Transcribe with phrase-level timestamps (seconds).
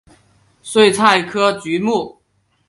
[0.63, 2.19] 睡菜科及菊目。